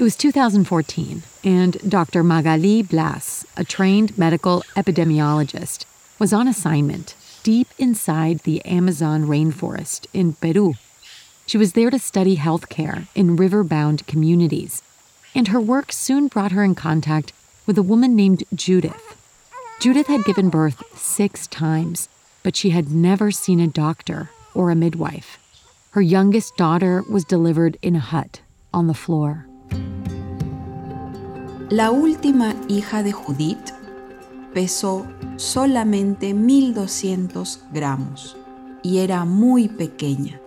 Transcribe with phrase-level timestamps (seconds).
[0.00, 2.24] It was 2014, and Dr.
[2.24, 5.84] Magali Blas, a trained medical epidemiologist,
[6.18, 10.72] was on assignment deep inside the Amazon rainforest in Peru.
[11.44, 14.82] She was there to study healthcare in river-bound communities,
[15.34, 17.34] and her work soon brought her in contact
[17.66, 19.18] with a woman named Judith.
[19.80, 22.08] Judith had given birth six times,
[22.42, 25.36] but she had never seen a doctor or a midwife.
[25.90, 28.40] Her youngest daughter was delivered in a hut
[28.72, 29.44] on the floor.
[31.70, 33.72] La última hija de Judith
[34.52, 35.06] pesó
[35.36, 38.36] solamente 1200 gramos
[38.82, 40.40] y era muy pequeña.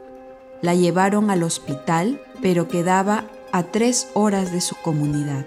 [0.61, 5.45] La llevaron al hospital, pero quedaba a tres horas de su comunidad.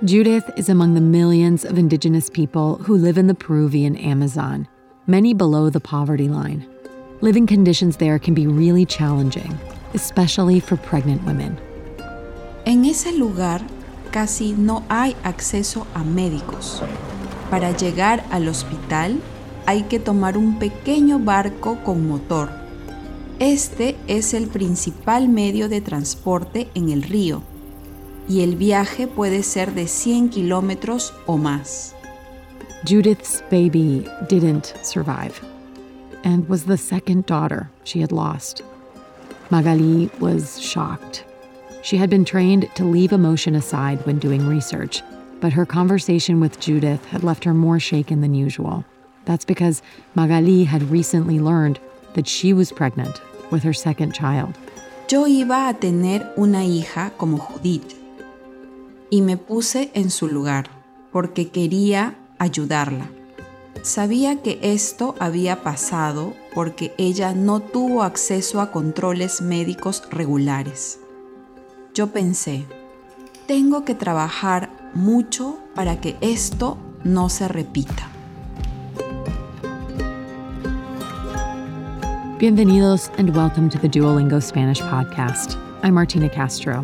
[0.00, 4.66] Judith is among the millions of indigenous people who live in the Peruvian Amazon,
[5.06, 6.66] many below the poverty line.
[7.20, 9.58] Living conditions there can be really challenging,
[9.94, 11.58] especially for pregnant women.
[12.66, 13.62] En ese lugar
[14.10, 16.82] casi no hay acceso a médicos.
[17.50, 19.20] Para llegar al hospital
[19.66, 22.50] hay que tomar un pequeño barco con motor.
[23.38, 27.42] Este es el principal medio de transporte en el río
[28.28, 31.94] y el viaje puede ser de 100 kilómetros o más.
[32.88, 35.34] Judith's baby didn't survive
[36.24, 38.62] and was the second daughter she had lost.
[39.50, 41.24] Magali was shocked.
[41.84, 45.02] She had been trained to leave emotion aside when doing research,
[45.40, 48.86] but her conversation with Judith had left her more shaken than usual.
[49.26, 49.82] That's because
[50.14, 51.78] Magali had recently learned
[52.14, 54.56] that she was pregnant with her second child.
[55.10, 58.00] Yo iba a tener una hija como Judith
[59.10, 60.70] y me puse en su lugar
[61.12, 63.10] porque quería ayudarla.
[63.82, 71.03] Sabía que esto había pasado porque ella no tuvo acceso a controles médicos regulares.
[71.96, 72.64] Yo pensé,
[73.46, 78.08] tengo que trabajar mucho para que esto no se repita.
[82.40, 85.56] Bienvenidos and welcome to the Duolingo Spanish podcast.
[85.84, 86.82] I'm Martina Castro.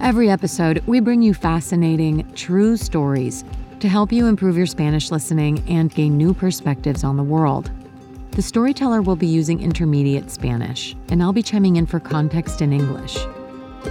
[0.00, 3.46] Every episode, we bring you fascinating, true stories
[3.80, 7.70] to help you improve your Spanish listening and gain new perspectives on the world.
[8.32, 12.74] The storyteller will be using intermediate Spanish, and I'll be chiming in for context in
[12.74, 13.16] English.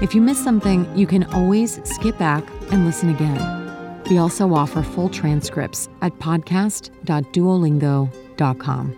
[0.01, 4.03] If you miss something, you can always skip back and listen again.
[4.09, 8.95] We also offer full transcripts at podcast.duolingo.com.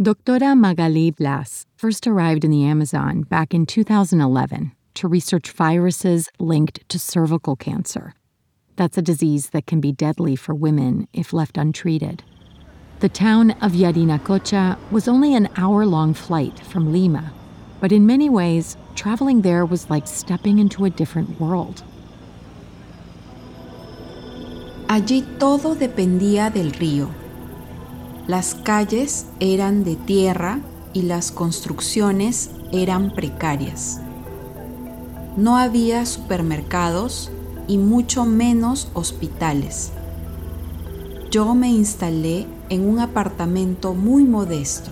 [0.00, 6.86] Doctora Magali Blas first arrived in the Amazon back in 2011 to research viruses linked
[6.88, 8.14] to cervical cancer.
[8.76, 12.24] That's a disease that can be deadly for women if left untreated.
[13.00, 17.32] The town of Yarinacocha was only an hour long flight from Lima,
[17.84, 21.82] but in many ways, traveling there was like stepping into a different world.
[24.88, 27.10] Allí todo dependía del río.
[28.26, 30.60] Las calles eran de tierra
[30.94, 34.00] y las construcciones eran precarias.
[35.36, 37.30] No había supermercados
[37.68, 39.92] y mucho menos hospitales.
[41.30, 44.90] Yo me instalé en un apartamento muy modesto.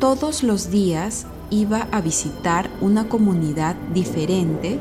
[0.00, 4.78] Todos los días iba a visitar una comunidad diferente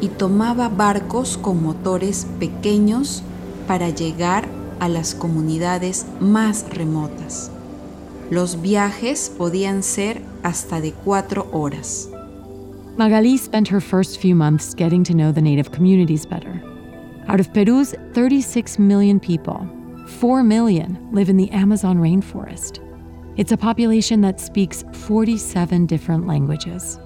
[0.00, 3.22] y tomaba barcos con motores pequeños
[3.66, 4.48] para llegar
[4.78, 7.50] a las comunidades más remotas.
[8.30, 12.08] Los viajes podían ser hasta de cuatro horas.
[12.96, 16.62] Magali spent her first few months getting to know the native communities better.
[17.28, 19.66] Out of Peru's 36 million people,
[20.20, 22.80] 4 million live in the Amazon rainforest.
[23.36, 26.98] It's a population that speaks 47 different languages.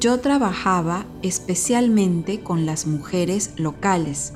[0.00, 4.32] Yo trabajaba especialmente con las mujeres locales,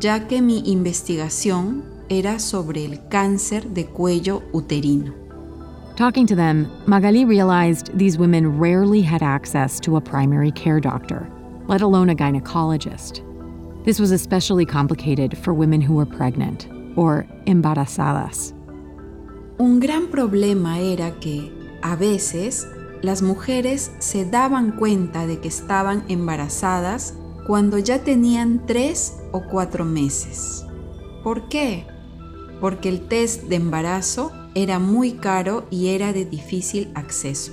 [0.00, 5.14] ya que mi investigación era sobre el cáncer de cuello uterino.
[5.94, 11.28] Talking to them, Magali realized these women rarely had access to a primary care doctor,
[11.68, 13.22] let alone a gynecologist.
[13.84, 18.57] This was especially complicated for women who were pregnant or embarazadas.
[19.58, 21.52] Un gran problema era que,
[21.82, 22.68] a veces,
[23.02, 27.14] las mujeres se daban cuenta de que estaban embarazadas
[27.44, 30.64] cuando ya tenían tres o cuatro meses.
[31.24, 31.88] ¿Por qué?
[32.60, 37.52] Porque el test de embarazo era muy caro y era de difícil acceso.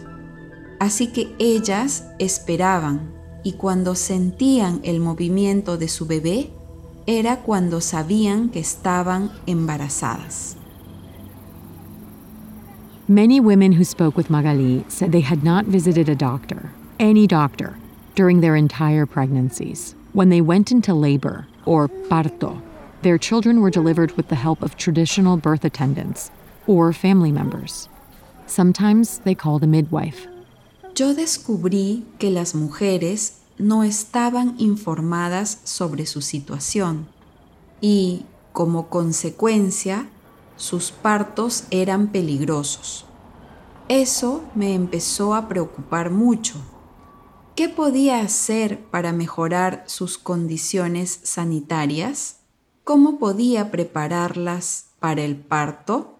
[0.80, 6.52] Así que ellas esperaban y cuando sentían el movimiento de su bebé
[7.08, 10.58] era cuando sabían que estaban embarazadas.
[13.08, 17.78] Many women who spoke with Magali said they had not visited a doctor any doctor
[18.16, 19.96] during their entire pregnancies.
[20.14, 22.62] When they went into labor, or parto,
[23.02, 26.32] their children were delivered with the help of traditional birth attendants
[26.66, 27.90] or family members.
[28.48, 30.28] Sometimes they called a midwife.
[30.96, 37.08] Yo descubrí que las mujeres no estaban informadas sobre su situación
[37.82, 40.08] y, como consecuencia,
[40.56, 43.06] sus partos eran peligrosos.
[43.88, 46.56] Eso me empezó a preocupar mucho.
[47.56, 52.42] ¿Qué podía hacer para mejorar sus condiciones sanitarias?
[52.84, 56.20] ¿Cómo podía prepararlas para el parto?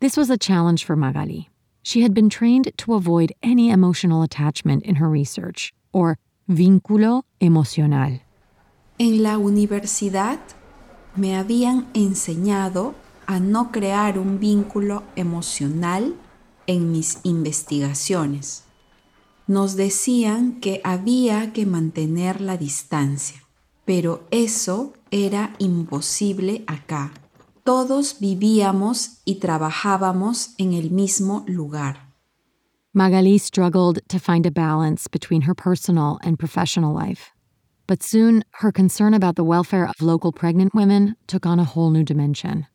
[0.00, 1.48] This was a challenge for Magali.
[1.82, 8.20] She had been trained to avoid any emotional attachment in her research, or vínculo emocional.
[8.98, 10.38] En la universidad
[11.16, 12.94] me habían enseñado
[13.28, 16.16] a no crear un vínculo emocional
[16.66, 18.64] en mis investigaciones.
[19.46, 23.42] Nos decían que había que mantener la distancia,
[23.84, 27.12] pero eso era imposible acá.
[27.64, 32.08] Todos vivíamos y trabajábamos en el mismo lugar.
[32.94, 37.30] Magali struggled to find a balance between her personal and professional life.
[37.86, 41.90] But soon, her concern about the welfare of local pregnant women took on a whole
[41.90, 42.66] new dimension.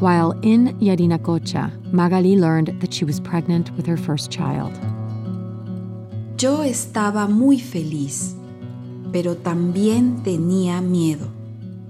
[0.00, 4.72] While in Yarinacocha, Magali learned that she was pregnant with her first child.
[6.38, 8.34] Yo estaba muy feliz,
[9.12, 11.28] pero también tenía miedo.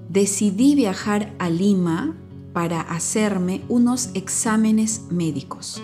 [0.09, 2.17] Decidí viajar a Lima
[2.53, 5.81] para hacerme unos exámenes médicos.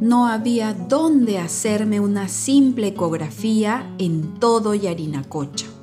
[0.00, 5.77] No había dónde hacerme una simple ecografía en todo Yarinacocha.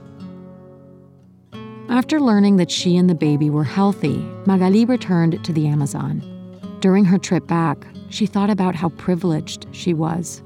[1.90, 4.18] After learning that she and the baby were healthy,
[4.48, 6.24] Magali returned to the Amazon.
[6.80, 10.42] During her trip back, she thought about how privileged she was.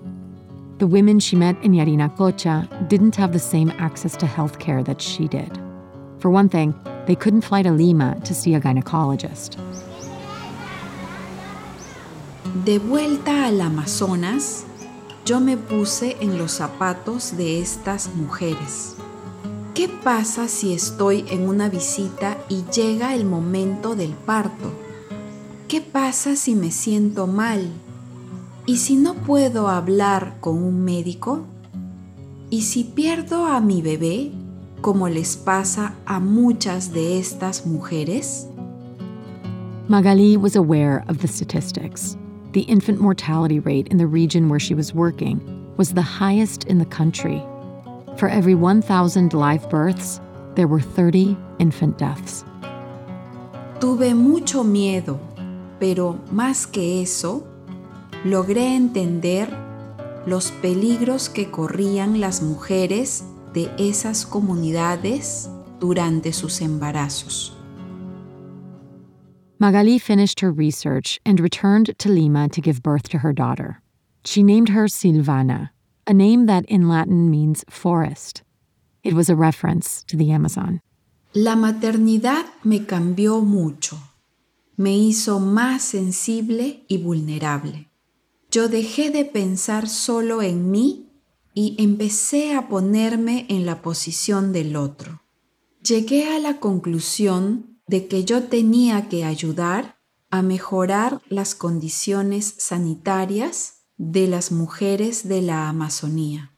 [0.79, 5.01] The women she met in Yarinacocha didn't have the same access to health care that
[5.01, 5.57] she did.
[6.19, 6.73] For one thing,
[7.07, 9.55] they couldn't fly to Lima to see a gynecologist.
[12.65, 14.65] De vuelta al Amazonas,
[15.25, 18.99] yo me puse en los zapatos de estas mujeres.
[19.79, 24.73] ¿Qué pasa si estoy en una visita y llega el momento del parto?
[25.69, 27.69] ¿Qué pasa si me siento mal?
[28.65, 31.45] ¿Y si no puedo hablar con un médico?
[32.49, 34.33] ¿Y si pierdo a mi bebé,
[34.81, 38.49] como les pasa a muchas de estas mujeres?
[39.87, 42.17] Magali was aware of the statistics.
[42.51, 45.39] The infant mortality rate in the region where she was working
[45.77, 47.41] was the highest in the country.
[48.17, 50.19] For every 1,000 live births,
[50.55, 52.43] there were 30 infant deaths.
[53.79, 55.19] Tuve mucho miedo,
[55.79, 57.47] pero más que eso,
[58.25, 59.47] logré entender
[60.25, 63.23] los peligros que corrían las mujeres
[63.53, 67.55] de esas comunidades durante sus embarazos.
[69.59, 73.81] Magali finished her research and returned to Lima to give birth to her daughter.
[74.23, 75.71] She named her Silvana,
[76.09, 78.41] a name that in Latin means forest.
[79.03, 80.81] It was a reference to the Amazon.
[81.33, 83.95] La maternidad me cambió mucho.
[84.75, 87.91] Me hizo más sensible y vulnerable.
[88.49, 91.11] Yo dejé de pensar solo en mí
[91.53, 95.21] y empecé a ponerme en la posición del otro.
[95.83, 99.99] Llegué a la conclusión de que yo tenía que ayudar
[100.31, 106.53] a mejorar las condiciones sanitarias de las mujeres de la Amazonía,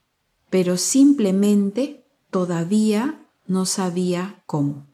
[0.52, 4.86] pero simplemente todavía no sabía cómo.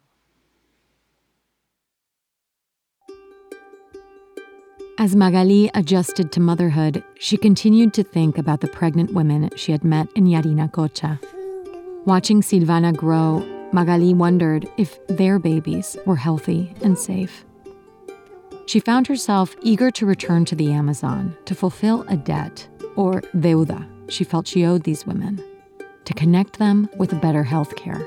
[4.98, 9.84] As Magali adjusted to motherhood, she continued to think about the pregnant women she had
[9.84, 11.20] met in Yarinacocha.
[12.06, 17.46] Watching Silvana grow, Magali wondered if their babies were healthy and safe
[18.68, 23.88] she found herself eager to return to the Amazon to fulfill a debt, or deuda,
[24.10, 25.42] she felt she owed these women,
[26.06, 28.06] to connect them with better health care.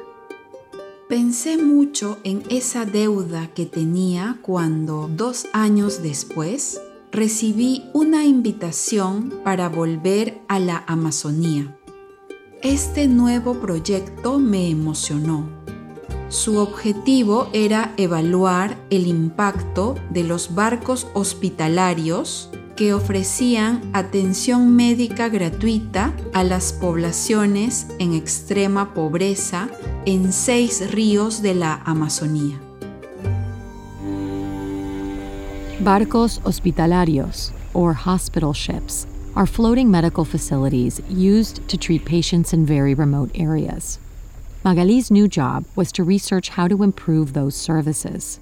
[1.09, 9.69] Pensé mucho en esa deuda que tenía cuando, dos años después, recibí una invitación para
[9.69, 11.77] volver a la Amazonía.
[12.63, 15.60] Este nuevo proyecto me emocionó
[16.31, 26.15] su objetivo era evaluar el impacto de los barcos hospitalarios que ofrecían atención médica gratuita
[26.33, 29.69] a las poblaciones en extrema pobreza
[30.07, 32.59] en seis ríos de la Amazonía.
[35.81, 42.95] Barcos hospitalarios, or hospital ships, are floating medical facilities used to treat patients in very
[42.95, 43.99] remote areas.
[44.63, 48.41] Magali's new job was to research how to improve those services.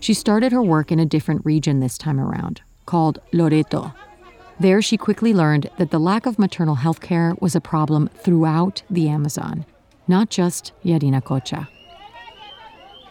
[0.00, 3.92] She started her work in a different region this time around, called Loreto.
[4.58, 8.82] There, she quickly learned that the lack of maternal health care was a problem throughout
[8.88, 9.66] the Amazon,
[10.08, 11.68] not just Yarinacocha.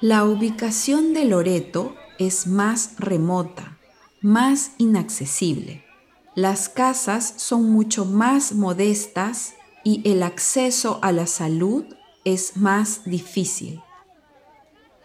[0.01, 3.77] La ubicación de Loreto es más remota,
[4.23, 5.83] más inaccesible.
[6.35, 11.85] Las casas son mucho más modestas y el acceso a la salud
[12.23, 13.81] es más difícil.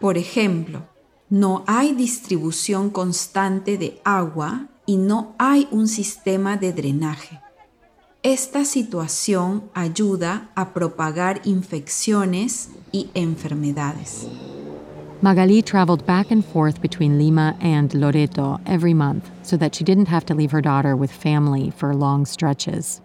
[0.00, 0.87] Por ejemplo,
[1.28, 7.40] no hay distribución constante de agua y no hay un sistema de drenaje.
[8.23, 14.28] Esta situación ayuda a propagar infecciones y enfermedades.
[15.23, 20.08] Magali traveled back and forth between Lima and Loreto every month so that she didn't
[20.08, 23.00] have to leave her daughter with family for long stretches.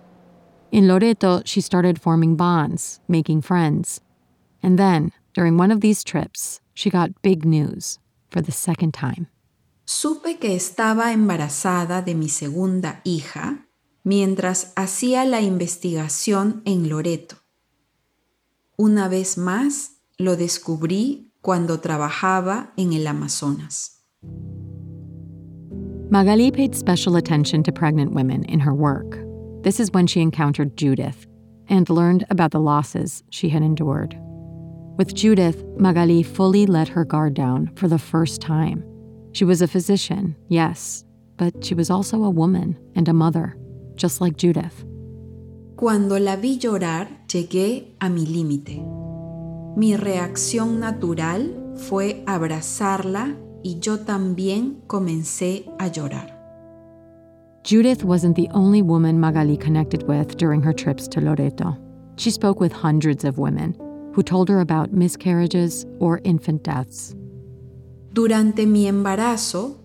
[0.71, 3.99] In Loreto, she started forming bonds, making friends.
[4.63, 7.99] And then, during one of these trips, she got big news
[8.29, 9.27] for the second time.
[9.85, 13.67] Supe que estaba embarazada de mi segunda hija
[14.05, 17.35] mientras hacía la investigación en Loreto.
[18.77, 24.01] Una vez más, lo descubrí cuando trabajaba en el Amazonas.
[26.09, 29.20] Magali paid special attention to pregnant women in her work.
[29.63, 31.27] This is when she encountered Judith
[31.69, 34.17] and learned about the losses she had endured.
[34.97, 38.83] With Judith, Magali fully let her guard down for the first time.
[39.33, 41.05] She was a physician, yes,
[41.37, 43.55] but she was also a woman and a mother,
[43.95, 44.83] just like Judith.
[45.75, 48.81] Cuando la vi llorar, llegué a mi límite.
[49.77, 56.40] Mi reacción natural fue abrazarla y yo también comencé a llorar.
[57.63, 61.77] Judith wasn't the only woman Magali connected with during her trips to Loreto.
[62.17, 63.75] She spoke with hundreds of women
[64.13, 67.15] who told her about miscarriages or infant deaths.
[68.13, 69.77] Durante mi embarazo,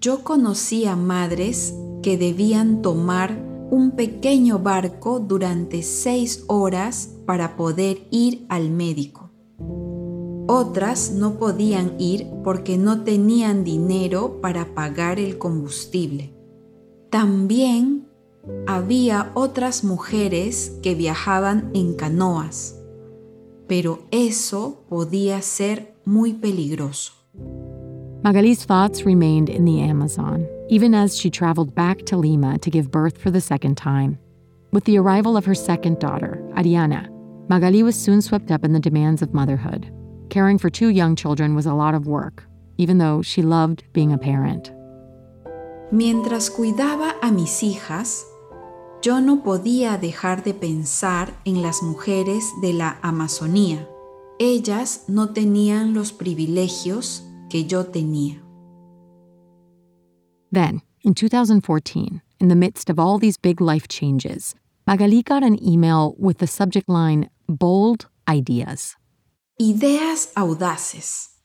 [0.00, 3.36] yo conocí a madres que debían tomar
[3.70, 9.30] un pequeño barco durante seis horas para poder ir al médico.
[10.48, 16.31] Otras no podían ir porque no tenían dinero para pagar el combustible.
[17.12, 18.06] También
[18.66, 22.80] había otras mujeres que viajaban en canoas,
[23.68, 27.12] pero eso podía ser muy peligroso.
[28.24, 32.90] Magali's thoughts remained in the Amazon, even as she traveled back to Lima to give
[32.90, 34.18] birth for the second time.
[34.72, 37.10] With the arrival of her second daughter, Ariana,
[37.46, 39.92] Magali was soon swept up in the demands of motherhood.
[40.30, 42.44] Caring for two young children was a lot of work,
[42.78, 44.72] even though she loved being a parent.
[45.92, 48.26] Mientras cuidaba a mis hijas,
[49.02, 53.86] yo no podía dejar de pensar en las mujeres de la Amazonía.
[54.38, 58.42] Ellas no tenían los privilegios que yo tenía.
[60.50, 64.54] Then, in 2014, in the midst of all these big life changes,
[64.86, 68.96] Magali got an email with the subject line Bold Ideas.
[69.58, 71.38] Ideas audaces.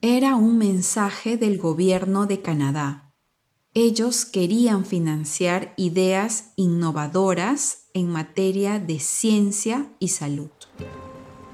[0.00, 3.11] Era un mensaje del gobierno de Canadá.
[3.74, 10.50] Ellos querían financiar ideas innovadoras en materia de ciencia y salud.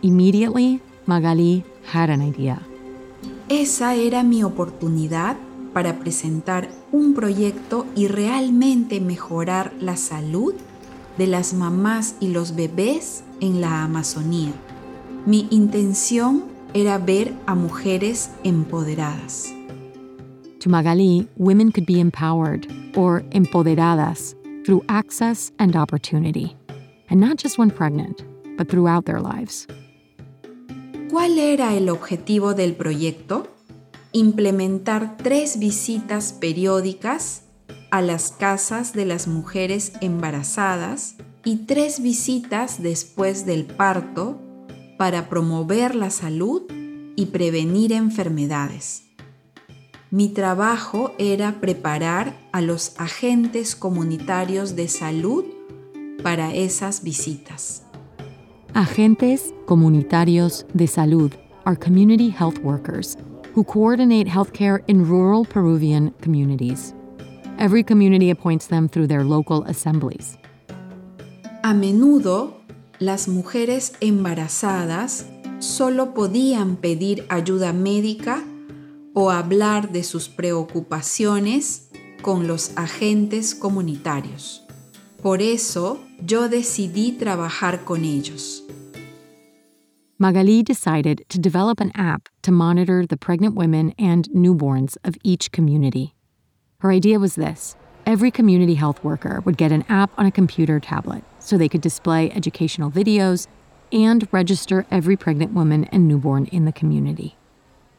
[0.03, 2.61] Immediately, Magali had an idea.
[3.49, 5.37] Esa era mi oportunidad
[5.73, 10.55] para presentar un proyecto y realmente mejorar la salud
[11.19, 14.53] de las mamás y los bebés en la Amazonía.
[15.25, 16.43] Mi intención
[16.75, 19.53] era ver a mujeres empoderadas.
[20.61, 24.35] To Magali, women could be empowered or empoderadas
[24.65, 26.57] through access and opportunity,
[27.11, 28.25] and not just when pregnant,
[28.57, 29.67] but throughout their lives.
[31.11, 33.47] ¿Cuál era el objetivo del proyecto?
[34.13, 37.45] Implementar tres visitas periódicas
[37.91, 44.39] a las casas de las mujeres embarazadas y tres visitas después del parto
[44.99, 46.63] para promover la salud
[47.17, 49.08] y prevenir enfermedades.
[50.11, 55.45] Mi trabajo era preparar a los agentes comunitarios de salud
[56.23, 57.83] para esas visitas.
[58.73, 61.33] Agentes comunitarios de salud
[61.67, 63.19] are community health workers
[63.55, 66.95] who coordinate healthcare in rural Peruvian communities.
[67.59, 70.39] Every community appoints them through their local assemblies.
[71.63, 72.63] A menudo,
[72.99, 75.27] las mujeres embarazadas
[75.59, 78.43] solo podían pedir ayuda médica
[79.15, 81.91] o hablar de sus preocupaciones
[82.23, 84.65] con los agentes comunitarios.
[85.23, 88.63] Por eso yo decidí trabajar con ellos.
[90.21, 95.53] Magali decided to develop an app to monitor the pregnant women and newborns of each
[95.53, 96.15] community.
[96.81, 100.81] Her idea was this every community health worker would get an app on a computer
[100.81, 103.47] tablet so they could display educational videos
[103.93, 107.37] and register every pregnant woman and newborn in the community.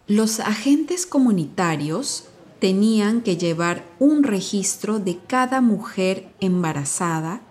[0.09, 2.23] Los agentes comunitarios
[2.57, 7.43] tenían que llevar un registro de cada mujer embarazada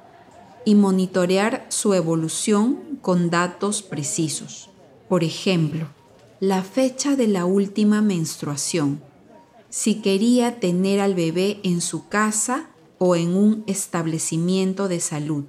[0.65, 4.71] y monitorear su evolución con datos precisos.
[5.09, 5.87] Por ejemplo,
[6.41, 9.03] la fecha de la última menstruación,
[9.69, 15.45] si quería tener al bebé en su casa o en un establecimiento de salud,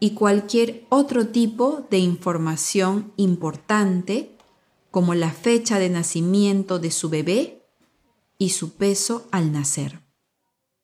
[0.00, 4.37] y cualquier otro tipo de información importante
[4.90, 7.62] como la fecha de nacimiento de su bebé
[8.38, 9.98] y su peso al nacer.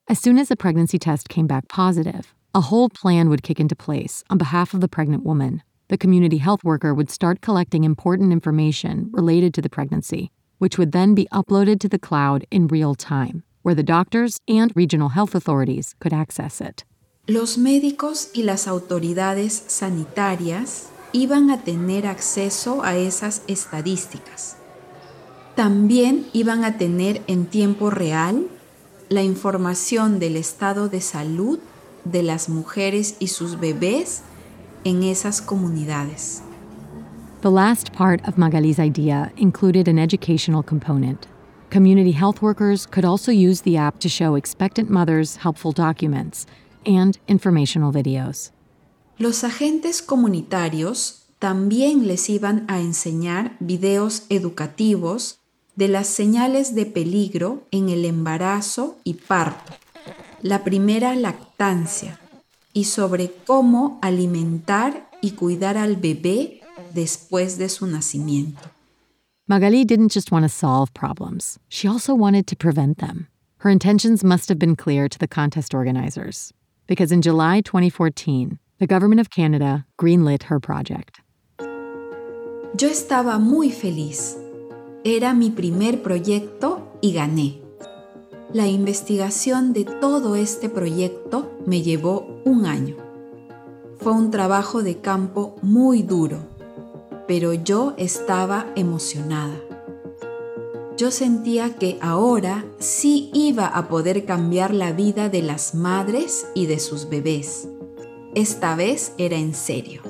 [0.09, 3.75] As soon as the pregnancy test came back positive, a whole plan would kick into
[3.75, 5.63] place on behalf of the pregnant woman.
[5.89, 10.93] The community health worker would start collecting important information related to the pregnancy, which would
[10.93, 15.35] then be uploaded to the cloud in real time, where the doctors and regional health
[15.35, 16.85] authorities could access it.
[17.27, 24.57] Los médicos y las autoridades sanitarias iban a tener acceso a esas estadísticas.
[25.55, 28.49] También iban a tener en tiempo real
[29.09, 31.61] la información del estado de salud
[32.05, 34.23] de las mujeres y sus bebés
[34.83, 36.43] en esas comunidades.
[37.43, 41.29] The last part of Magali's idea included an educational component.
[41.71, 46.45] Community health workers could also use the app to show expectant mothers helpful documents
[46.85, 48.51] and informational videos.
[49.19, 55.39] Los agentes comunitarios también les iban a enseñar videos educativos
[55.77, 59.73] de las señales de peligro en el embarazo y parto
[60.43, 62.21] la primera lactancia
[62.75, 66.61] y sobre cómo alimentar y cuidar al bebé
[66.93, 68.71] después de su nacimiento.
[69.47, 73.29] Magali didn't just want to solve problems, she also wanted to prevent them.
[73.59, 76.53] Her intentions must have been clear to the contest organizers,
[76.87, 81.21] because in July 2014, the Government of Canada greenlit her project.
[82.77, 84.37] Yo estaba muy feliz.
[85.05, 87.61] Era mi primer proyecto y gané.
[88.53, 92.97] La investigación de todo este proyecto me llevó un año.
[93.99, 96.39] Fue un trabajo de campo muy duro,
[97.29, 99.55] pero yo estaba emocionada.
[100.97, 106.67] Yo sentía que ahora sí iba a poder cambiar la vida de las madres y
[106.67, 107.69] de sus bebés.
[108.37, 110.03] Esta vez era en serio.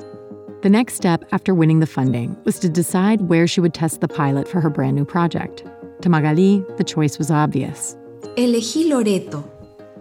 [0.63, 4.07] The next step after winning the funding was to decide where she would test the
[4.07, 5.63] pilot for her brand new project.
[6.01, 7.95] To Magali, the choice was obvious.
[8.35, 9.43] Elegí Loreto,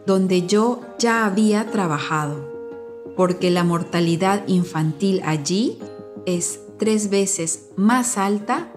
[0.07, 2.51] donde yo ya había trabajado,
[3.15, 5.79] porque la mortalidad infantil allí
[6.25, 8.73] es tres veces más alta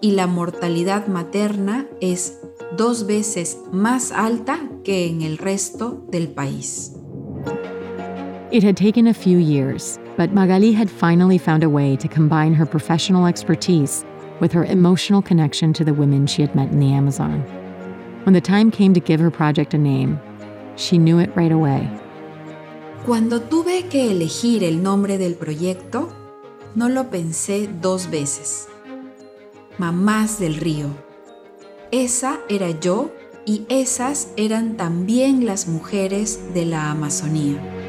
[0.00, 2.40] y la mortalidad materna es
[2.76, 6.96] dos veces más alta que en el resto del país.
[8.52, 12.52] It had taken a few years, but Magali had finally found a way to combine
[12.52, 14.04] her professional expertise
[14.40, 17.40] with her emotional connection to the women she had met in the Amazon.
[18.24, 20.20] When the time came to give her project a name,
[20.76, 21.88] she knew it right away.
[23.06, 26.12] Cuando tuve que elegir el nombre del proyecto,
[26.74, 28.68] no lo pensé dos veces.
[29.78, 30.90] Mamás del río.
[31.90, 33.12] Esa era yo
[33.46, 37.81] y esas eran también las mujeres de la Amazonía.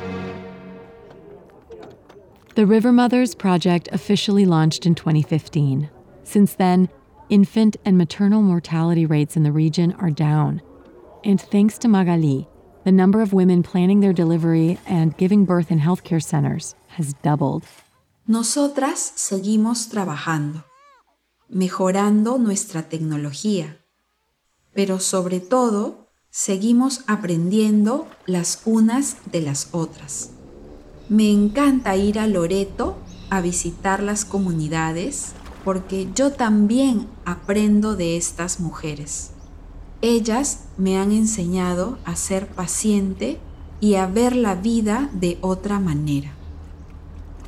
[2.56, 5.90] The River Mothers project officially launched in 2015.
[6.24, 6.88] Since then,
[7.28, 10.62] infant and maternal mortality rates in the region are down.
[11.24, 12.48] And thanks to Magali,
[12.84, 17.66] the number of women planning their delivery and giving birth in healthcare centers has doubled.
[18.28, 20.64] Nosotras seguimos trabajando,
[21.50, 23.80] mejorando nuestra tecnología,
[24.76, 30.33] pero sobre todo seguimos aprendiendo las unas de las otras.
[31.14, 32.98] Me encanta ir a Loreto
[33.30, 39.30] a visitar las comunidades porque yo también aprendo de estas mujeres.
[40.02, 43.38] Ellas me han enseñado a ser paciente
[43.80, 46.32] y a ver la vida de otra manera.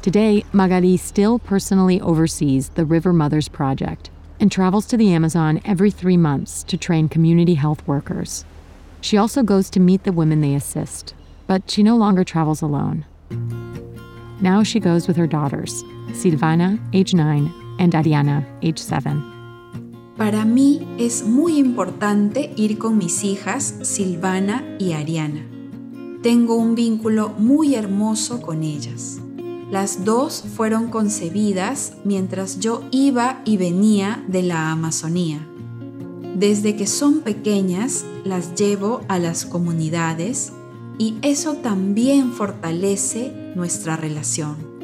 [0.04, 5.90] Today, Magali still personally oversees the River Mothers Project and travels to the Amazon every
[5.90, 8.46] three months to train community health workers.
[9.02, 11.16] She also goes to meet the women they assist,
[11.48, 13.06] but she no longer travels alone.
[14.42, 19.22] Now she goes with her daughters, Silvana, age 9, and Ariana, age 7.
[20.18, 25.56] Para mí es muy importante ir con mis hijas Silvana y Ariana.
[26.26, 29.20] tengo un vínculo muy hermoso con ellas.
[29.70, 35.48] Las dos fueron concebidas mientras yo iba y venía de la Amazonía.
[36.36, 40.52] Desde que son pequeñas las llevo a las comunidades
[40.98, 44.76] y eso también fortalece nuestra relación.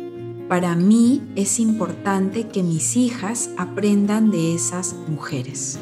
[0.50, 5.80] Para mí es importante que mis hijas aprendan de esas mujeres.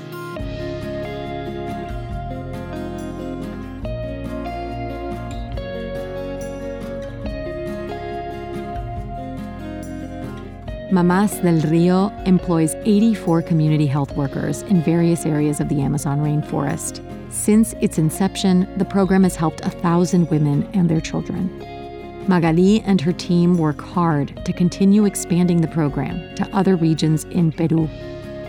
[10.92, 17.09] Mamás del Rio employs 84 community health workers in various areas of the Amazon rainforest.
[17.50, 21.50] Since its inception, the program has helped a thousand women and their children.
[22.28, 27.52] Magali and her team work hard to continue expanding the program to other regions in
[27.52, 27.90] Peru.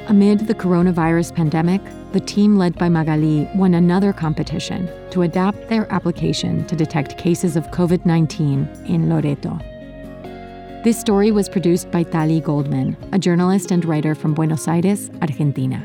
[0.08, 1.80] Amid the coronavirus pandemic,
[2.12, 7.56] the team led by Magali won another competition to adapt their application to detect cases
[7.56, 9.58] of COVID 19 in Loreto.
[10.84, 15.82] This story was produced by Tali Goldman, a journalist and writer from Buenos Aires, Argentina.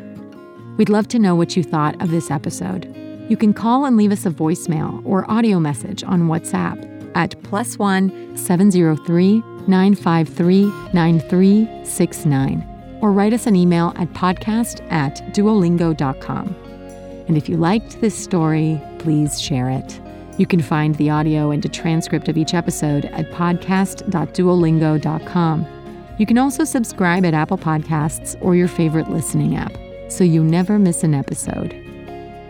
[0.76, 3.05] We'd love to know what you thought of this episode.
[3.28, 7.80] You can call and leave us a voicemail or audio message on WhatsApp at plus
[7.80, 16.56] one 703 953 9369 or write us an email at podcast at duolingo.com.
[17.28, 20.00] And if you liked this story, please share it.
[20.38, 25.66] You can find the audio and a transcript of each episode at podcast.duolingo.com.
[26.18, 29.74] You can also subscribe at Apple Podcasts or your favorite listening app
[30.10, 31.85] so you never miss an episode.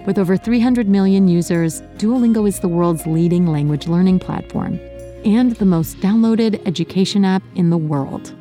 [0.05, 4.79] With over 300 million users, Duolingo is the world's leading language learning platform
[5.25, 8.35] and the most downloaded education app in the world.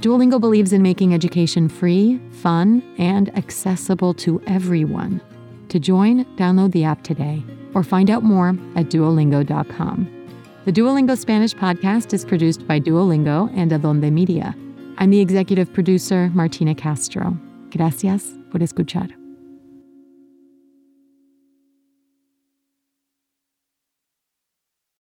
[0.00, 5.20] Duolingo believes in making education free, fun, and accessible to everyone.
[5.68, 10.16] To join, download the app today or find out more at duolingo.com.
[10.64, 14.54] The Duolingo Spanish podcast is produced by Duolingo and Adonde Media.
[14.96, 17.36] I'm the executive producer, Martina Castro.
[17.70, 19.19] Gracias por escuchar.